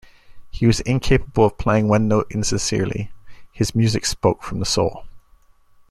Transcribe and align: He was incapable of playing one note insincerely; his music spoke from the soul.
He 0.49 0.65
was 0.65 0.79
incapable 0.79 1.45
of 1.45 1.59
playing 1.59 1.87
one 1.87 2.07
note 2.07 2.25
insincerely; 2.31 3.11
his 3.51 3.75
music 3.75 4.07
spoke 4.07 4.41
from 4.41 4.57
the 4.57 4.65
soul. 4.65 5.05